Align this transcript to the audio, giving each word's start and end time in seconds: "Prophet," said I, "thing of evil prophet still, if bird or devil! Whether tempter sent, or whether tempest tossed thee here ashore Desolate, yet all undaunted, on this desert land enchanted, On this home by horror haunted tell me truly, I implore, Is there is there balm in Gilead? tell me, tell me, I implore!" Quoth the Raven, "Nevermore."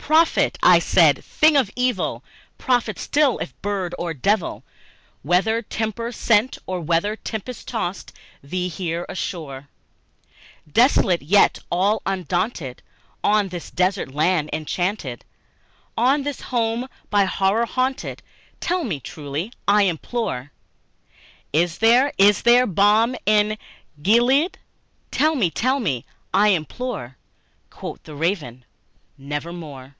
"Prophet," 0.00 0.58
said 0.80 1.18
I, 1.20 1.20
"thing 1.20 1.56
of 1.56 1.70
evil 1.76 2.24
prophet 2.58 2.98
still, 2.98 3.38
if 3.38 3.54
bird 3.62 3.94
or 3.96 4.12
devil! 4.12 4.64
Whether 5.22 5.62
tempter 5.62 6.10
sent, 6.10 6.58
or 6.66 6.80
whether 6.80 7.14
tempest 7.14 7.68
tossed 7.68 8.12
thee 8.42 8.66
here 8.66 9.06
ashore 9.08 9.68
Desolate, 10.72 11.22
yet 11.22 11.60
all 11.70 12.02
undaunted, 12.04 12.82
on 13.22 13.50
this 13.50 13.70
desert 13.70 14.10
land 14.12 14.50
enchanted, 14.52 15.24
On 15.96 16.24
this 16.24 16.40
home 16.40 16.88
by 17.08 17.24
horror 17.26 17.66
haunted 17.66 18.20
tell 18.58 18.82
me 18.82 18.98
truly, 18.98 19.52
I 19.68 19.82
implore, 19.84 20.50
Is 21.52 21.78
there 21.78 22.12
is 22.18 22.42
there 22.42 22.66
balm 22.66 23.14
in 23.26 23.56
Gilead? 24.02 24.58
tell 25.12 25.36
me, 25.36 25.52
tell 25.52 25.78
me, 25.78 26.04
I 26.34 26.48
implore!" 26.48 27.16
Quoth 27.70 28.02
the 28.02 28.16
Raven, 28.16 28.64
"Nevermore." 29.16 29.94